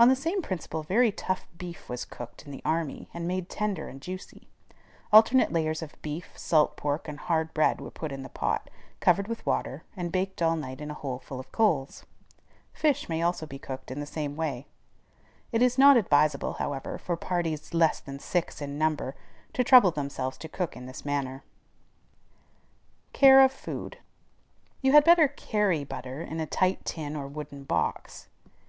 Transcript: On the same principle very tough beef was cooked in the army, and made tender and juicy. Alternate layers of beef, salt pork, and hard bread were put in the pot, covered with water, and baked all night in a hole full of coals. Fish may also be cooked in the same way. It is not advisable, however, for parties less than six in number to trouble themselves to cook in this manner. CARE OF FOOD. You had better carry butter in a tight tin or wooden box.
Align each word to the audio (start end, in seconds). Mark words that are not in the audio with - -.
On 0.00 0.08
the 0.08 0.16
same 0.16 0.42
principle 0.42 0.82
very 0.82 1.12
tough 1.12 1.46
beef 1.56 1.88
was 1.88 2.04
cooked 2.04 2.44
in 2.44 2.50
the 2.50 2.60
army, 2.64 3.08
and 3.14 3.28
made 3.28 3.48
tender 3.48 3.86
and 3.88 4.02
juicy. 4.02 4.48
Alternate 5.12 5.52
layers 5.52 5.80
of 5.80 5.94
beef, 6.02 6.32
salt 6.36 6.76
pork, 6.76 7.06
and 7.06 7.20
hard 7.20 7.54
bread 7.54 7.80
were 7.80 7.92
put 7.92 8.10
in 8.10 8.24
the 8.24 8.28
pot, 8.28 8.68
covered 8.98 9.28
with 9.28 9.46
water, 9.46 9.84
and 9.96 10.10
baked 10.10 10.42
all 10.42 10.56
night 10.56 10.80
in 10.80 10.90
a 10.90 10.94
hole 10.94 11.20
full 11.20 11.38
of 11.38 11.52
coals. 11.52 12.04
Fish 12.72 13.08
may 13.08 13.22
also 13.22 13.46
be 13.46 13.60
cooked 13.60 13.92
in 13.92 14.00
the 14.00 14.06
same 14.06 14.34
way. 14.34 14.66
It 15.52 15.62
is 15.62 15.78
not 15.78 15.96
advisable, 15.96 16.54
however, 16.54 16.98
for 16.98 17.16
parties 17.16 17.72
less 17.72 18.00
than 18.00 18.18
six 18.18 18.60
in 18.60 18.76
number 18.76 19.14
to 19.52 19.62
trouble 19.62 19.92
themselves 19.92 20.36
to 20.38 20.48
cook 20.48 20.74
in 20.76 20.86
this 20.86 21.04
manner. 21.04 21.44
CARE 23.12 23.40
OF 23.42 23.52
FOOD. 23.52 23.98
You 24.82 24.90
had 24.90 25.04
better 25.04 25.28
carry 25.28 25.84
butter 25.84 26.22
in 26.22 26.40
a 26.40 26.44
tight 26.46 26.84
tin 26.84 27.14
or 27.14 27.28
wooden 27.28 27.62
box. 27.62 28.26